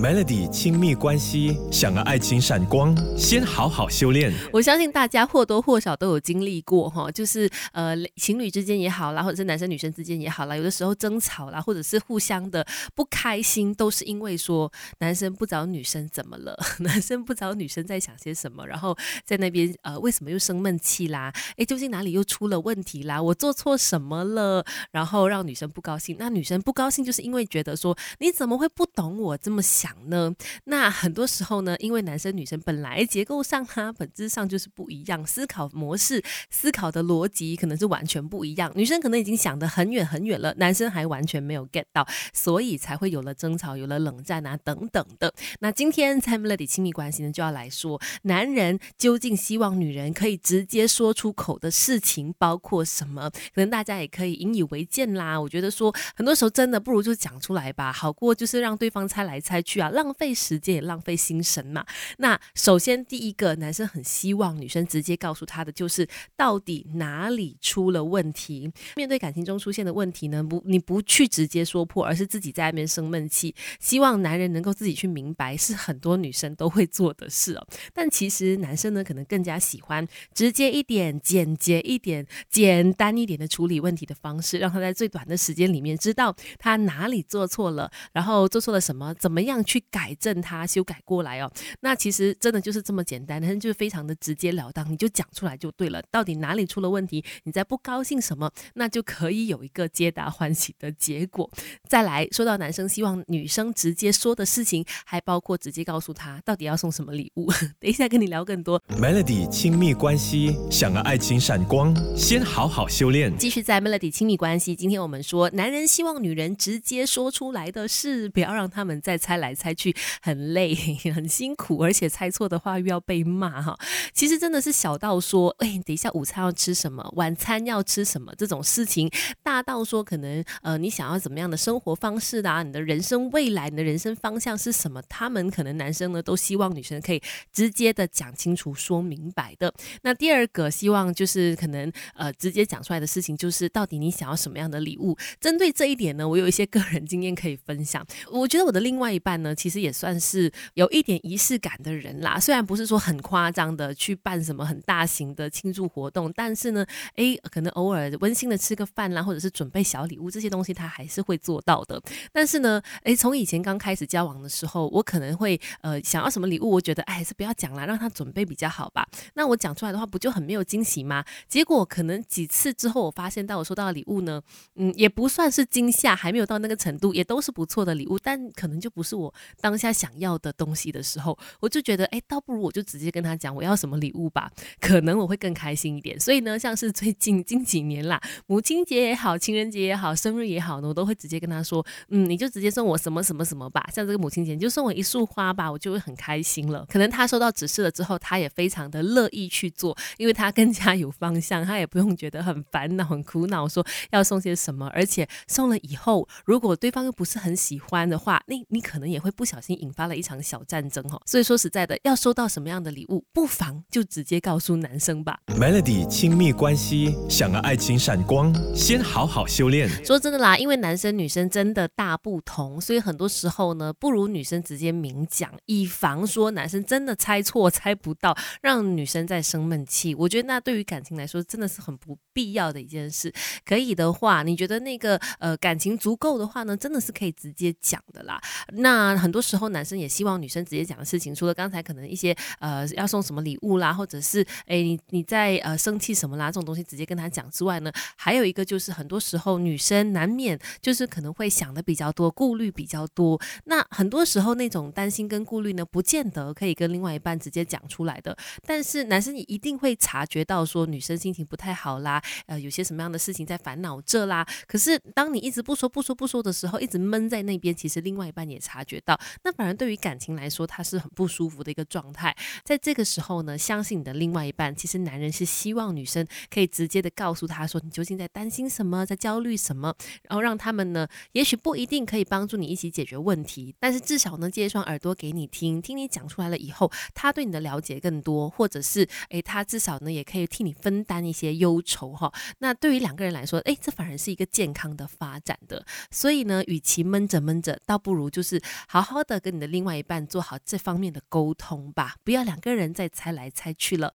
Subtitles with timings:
[0.00, 4.32] Melody 亲密关系，想要爱情闪光，先好好修炼。
[4.52, 12.64] 我相信大家或多或少都有经历过哈，就是呃情侣之间也好啦，或者是男生女生之间也好啦，有的时候争吵啦，或者是互相的
[12.94, 21.32] 不开心，都是因为说男生不找女生怎么了， 男生不找女生在想些什么，然后在那边呃为什么又生闷气啦？
[21.56, 23.20] 诶，究竟哪里又出了问题啦？
[23.20, 24.64] 我做错什么了？
[24.92, 30.34] 然后让女生不高兴，那女生不高兴就是因为觉得说你怎么会不懂我这么想呢？
[30.64, 38.72] 那很多时候呢，因为男生女生本来结构上哈，本质上就是不一样，思考模式、思考的逻辑可能是完全不一样。
[38.74, 45.32] 女生可能已经想得很远很远了，男生还完全没有 get 到，所以才会有了争吵、有了冷战啊等等的。
[45.60, 53.30] 那今天在 Melody 亲密关系呢，就要来说，男人究竟希望女人可以直接说出口的事情包括什么？
[53.30, 55.40] 可能大家也可以引以为鉴啦。
[55.40, 61.84] 我觉得说，很多时候真的不如就讲出来吧，好过就是让对方猜来猜去啊，浪费时间也浪费心神嘛。
[62.18, 68.70] 那首先第一个，男生很希望女生直接告诉他的就是到底哪里出了问题。
[68.96, 77.66] 面对感情中出现的问题呢，不你不去直接说破，而是自己在外面生闷气，希望男人能够自己去明白，是很多女生都会做的事哦。
[77.92, 91.52] 但其实男生呢，可能更加喜欢直接一点、简洁一点、简单一点的处理问题的方式，让他在最短的时间里面知道他哪里做错了，然后做错了什么，怎么样去改正它、修改过来哦。
[91.80, 96.02] 那其实真的就是这么简单，但是就是非常的直截了当，你就讲出来就对了。
[96.10, 97.22] 到底哪里出了问题？
[97.44, 98.50] 你在不高兴什么？
[98.74, 101.50] 那就可以有一个皆大欢喜的结果。
[101.86, 107.50] 再来说到男生希望女生直接说的事情，还包括直接告诉他到底要送什么礼物。
[107.78, 108.80] 等一下跟你聊更多。
[108.88, 113.36] Melody 亲密关系，想要爱情闪光，先好好修炼。
[113.36, 120.74] 继续在 Melody 亲密关系，今天我们说，男人希望女人直接说出来的事，不要让他们再猜来猜去，很累
[121.14, 123.76] 很辛苦，而且猜错的话又要被骂哈。
[124.14, 129.10] 其实真的是小到说，哎，等一下午餐要吃什么，晚餐要吃什么这种事情，
[129.42, 137.20] 大到说可能呃你想要怎么样的生活方式啊，你的人生未来，你的人生方向是什么，他们可能男生呢都希望女生可以
[137.52, 139.74] 直接的讲清楚、说明白的。
[140.02, 145.16] 那第二个希望就是可能呃直接讲出来的事情，就是到底你想要什么样的礼物。
[145.40, 148.06] 针对这一点呢，我有一些个人经验可以分享。
[148.30, 152.38] 我觉得我的另外一半呢，其实也算是有一点仪式感的人啦。
[152.38, 156.84] 虽然不是说很夸张的去办什么很大型的庆祝活动，但是呢，
[157.16, 162.00] 诶，可能偶尔温馨的吃个饭啦，或者是准备小礼物这些东西，他还是会做到的。
[162.32, 169.06] 但是呢，诶，从以前刚开始交往的时候，我可能会呃想要什么礼物，我觉得哎还是不要讲啦，让他准备比较好吧。
[169.34, 171.24] 那我讲出来的话，不就很没有惊喜吗？
[171.48, 174.40] 结果可能几次之后，我发现到我收到的礼物呢，
[174.76, 179.27] 嗯，也不算是惊吓，还没有到那个程度，也都是不错的礼物，但可能就不是我
[179.60, 184.50] 当下想要的东西的时候，我就觉得，哎，倒不如我就直接跟他讲我要什么礼物吧，
[184.80, 186.18] 可能我会更开心一点。
[186.18, 196.84] 所以呢，像是最近近几年啦，母亲节也好，情人节也好，生日也好呢，我都会直接跟他说，嗯，你就直接送我什么什么什么吧，像这个母亲节你就送我一束花吧，我就会很开心了。
[196.88, 211.20] 可能他收到指示了之后，他也非常的乐意去做，因为他更加有方向，他也不用觉得很烦恼、很苦恼，说要送些什么，而且送了以后，如果对方又不是很喜欢的话，那你可能也会不小心引发了一场小战争哈。
[211.26, 215.38] 所以说实在的，要收到什么样的礼物，不妨就直接告诉男生吧。
[215.48, 219.88] Melody 亲密关系，想要爱情闪光，先好好修炼。
[220.04, 230.14] 说真的啦，因为男生女生真的大不同，所以很多时候呢，不如女生直接明讲，以防说男生真的猜错、猜不到，让女生再生闷气。
[230.14, 233.32] 我觉得那对于感情来说，真的是很不必要的一件事。
[233.64, 238.40] 可以的话，你觉得那个呃感情足够的话呢，真的是可以直接讲的啦。
[238.74, 253.40] 那很多时候男生也希望女生直接讲的事情，除了刚才可能一些呃要送什么礼物啦，或者是哎你你在呃生气什么啦这种东西直接跟他讲之外呢，还有一个就是很多时候女生难免就是可能会想的比较多，顾虑比较多。
[253.64, 258.36] 那很多时候那种担心跟顾虑呢，不见得可以跟另外一半直接讲出来的。
[258.66, 264.46] 但是男生也一定会察觉到说女生心情不太好啦，呃，有些什么样的事情在烦恼这啦。
[264.66, 272.34] 可是当你一直不说不说不说的时候，一直闷在那边，其实另外一半也察觉到，那反而对于感情来说，他是很不舒服的一个状态。
[272.64, 292.32] 在这个时候呢，相信你的另外一半，其实男人是希望女生可以直接的告诉他说，你究竟在担心什么，在焦虑什么，然后让他们呢，也许不一定可以帮助你一起解决问题，但是至少呢，借一双耳朵给你听，听你讲出来了以后，他对你的了解更多，或者是诶，他至少呢也可以替你分担一些忧愁哈。
[292.58, 295.84] 那对于两个人来说，诶，这反而是一个健康的发展的。
[296.10, 298.60] 所以呢，与其闷着闷着，倒不如就是
[298.90, 304.06] 好好的跟你的另外一半做好这方面的沟通吧，不要两个人再猜来猜去了。